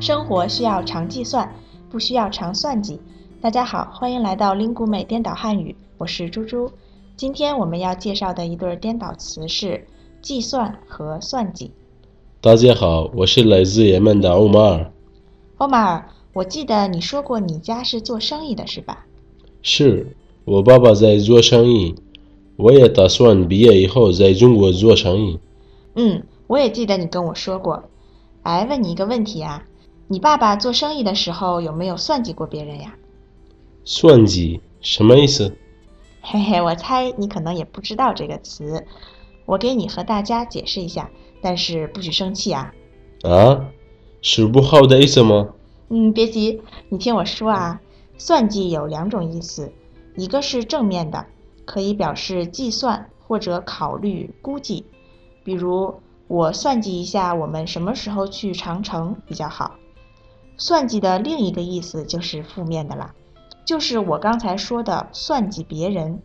[0.00, 1.54] 生活需要常计算，
[1.90, 2.98] 不需要常算计。
[3.38, 6.72] 大家好，欢迎来到林谷美颠倒汉语，我是猪猪。
[7.18, 9.86] 今天我们要介绍的一对颠倒词是
[10.22, 11.70] 计算和算计。
[12.40, 14.90] 大家好，我是来自也门的欧马尔。
[15.58, 19.04] 欧马尔，我记得你说过你家是做生意的，是吧？
[19.60, 21.94] 是我爸爸在做生意，
[22.56, 25.38] 我也打算毕业以后在中国做生意。
[25.94, 27.84] 嗯，我也记得你跟我说过。
[28.44, 29.62] 哎，问你一个问题啊，
[30.12, 32.96] 你爸爸做生意的时候有没有算计过别人呀？
[33.84, 35.56] 算计什么意思？
[36.20, 38.84] 嘿嘿，我猜你可能也不知道这个词，
[39.46, 41.08] 我给你和大家解释一下，
[41.40, 42.74] 但是不许生气啊。
[43.22, 43.66] 啊，
[44.20, 45.50] 是不好的意思吗？
[45.90, 47.80] 嗯，别急，你听我说啊。
[48.18, 49.72] 算计有两种意思，
[50.16, 51.24] 一个是正面的，
[51.64, 54.84] 可以表示计算或者考虑、估计，
[55.44, 55.94] 比如
[56.26, 59.76] 我算计一下我们什么时候去长城比较好。
[60.60, 63.14] 算计的另一个意思就是负面的啦，
[63.64, 66.20] 就是我刚才说的算计别人。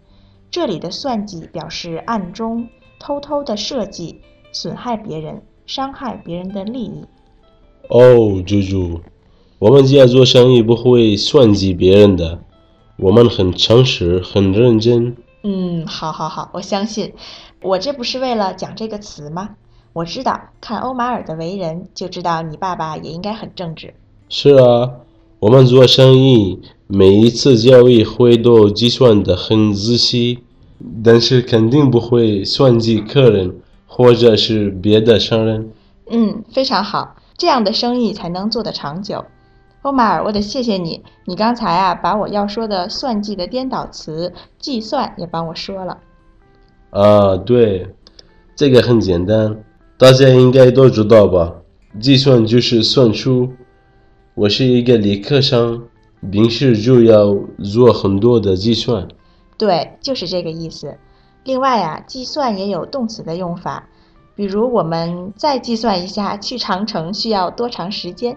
[0.52, 2.68] 这里的算计表示暗中
[3.00, 7.06] 偷偷的设计，损害别人，伤害别人的利益。
[7.90, 9.02] 哦，猪猪。
[9.58, 12.40] 我们家做生意不会算计别人的，
[12.98, 15.16] 我们很诚实，很认真。
[15.44, 17.14] 嗯，好，好，好，我相信。
[17.62, 19.56] 我这不是为了讲这个词吗？
[19.94, 23.94] 我知道，看欧马尔的为人就知道你爸爸也应该很正直。
[24.28, 24.92] 是啊，
[25.40, 30.40] 我们做生意每一次交易会都计算得很仔细，
[31.04, 35.72] 但是肯定不会算计客人或者是别的商人。
[36.10, 39.24] 嗯，非常好，这样的生意才能做得长久。
[39.84, 46.00] 欧马尔，我得谢谢你，你刚才啊把我要说的算计的颠倒词“计算”也帮我说了。
[46.90, 47.88] 啊，对，
[48.56, 49.64] 这个很简单，
[49.98, 51.54] 大家应该都知道吧？
[52.00, 53.50] 计算就是算术。
[54.36, 55.82] 我是一个理科生，
[56.30, 59.08] 平时就要做很多的计算。
[59.58, 60.98] 对，就是这个意思。
[61.46, 63.88] 另外啊，计算也有动词的用法，
[64.36, 68.36] 比如我们再计算一下去长城需要多长时间。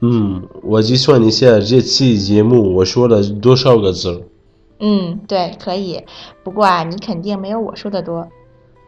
[0.00, 4.28] 嗯，我计算一下这期节目我说了多少个字。
[4.80, 6.04] 嗯，对，可以。
[6.44, 8.28] 不过啊，你肯定没有我说的多。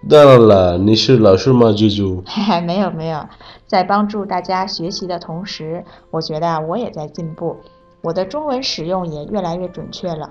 [0.06, 2.22] 当然了，你是老师吗，猪猪？
[2.28, 3.26] 嘿嘿，没有没有，
[3.66, 7.56] 在帮助大家学习的同时，我觉得我也在进步，
[8.02, 10.30] 我的中文使用也越来越准确了。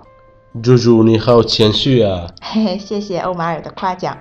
[0.62, 2.28] 猪猪，你好谦虚啊！
[2.40, 4.16] 嘿嘿，谢谢欧马尔的夸奖。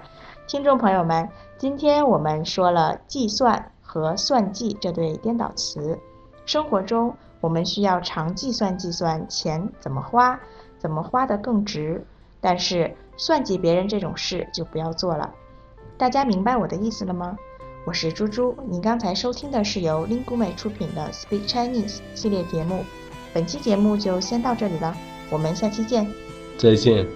[0.47, 5.99] 听众朋友们，今天我们说了计算和算计这对颠倒词。
[6.47, 10.41] 生活中，我们需要常计算计算钱怎么花，
[10.79, 12.07] 怎么花得更值。
[12.43, 15.33] 但是算计别人这种事就不要做了。
[15.97, 17.39] 大家明白我的意思了吗？
[17.87, 22.85] 我是猪猪，您刚才收听的是由 l i n g u m e 出品的 Speak Chinese 系列节目。
[23.33, 24.95] 本期节目就先到这里了，
[25.31, 26.07] 我们下期见。
[26.59, 27.07] 再见。